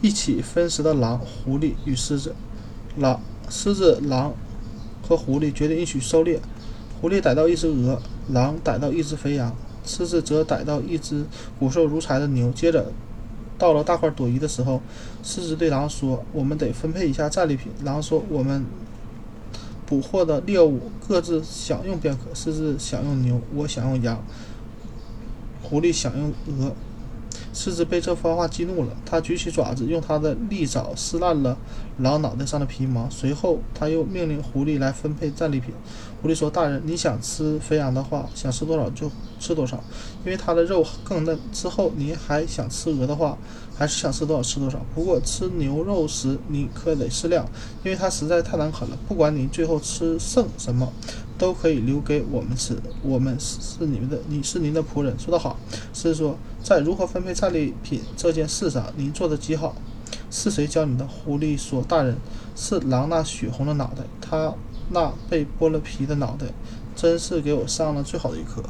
[0.00, 2.34] 一起分食的狼、狐狸与狮子。
[2.96, 4.34] 狼、狮子、狼
[5.06, 6.40] 和狐狸决定一起狩猎。
[7.00, 11.24] 狐狸逮到一只鹅，狼逮到一只肥羊，狮子则逮到一只
[11.58, 12.50] 骨瘦如柴的牛。
[12.50, 12.92] 接着，
[13.56, 14.82] 到了大块朵颐的时候，
[15.22, 18.64] 狮子对狼说：“我们得分配一下战利品。”狼说：“我们
[19.86, 24.22] 捕获的猎物各自享用便可。”狮子享用牛，我享用羊，
[25.62, 26.72] 狐狸享用鹅。
[27.52, 31.56] 狮子被这番话激怒了，它举起爪子，用它的利爪撕烂了
[31.98, 33.08] 狼脑袋上的皮毛。
[33.10, 35.74] 随后，他又命令狐狸来分配战利品。
[36.22, 39.82] 狐狸说：“大人，你想吃肥羊的话，想吃多少就吃多少，
[40.24, 41.36] 因为它的肉更嫩。
[41.52, 43.36] 之后，您还想吃鹅的话，
[43.76, 44.78] 还是想吃多少吃多少。
[44.94, 47.44] 不过，吃牛肉时你可得适量，
[47.82, 48.96] 因为它实在太难啃了。
[49.08, 50.92] 不管你最后吃剩什么。”
[51.40, 55.18] 都可以留给我们吃，我们是你们的，你是您的仆人。
[55.18, 55.58] 说得好，
[55.94, 59.74] 是说在如何分配战利品这件事上，您做得极好。
[60.30, 61.08] 是谁教你的？
[61.08, 62.14] 狐狸说：“大人，
[62.54, 64.52] 是狼那血红的脑袋，他
[64.90, 66.44] 那被剥了皮的脑袋，
[66.94, 68.62] 真是给我上了最好的一课。”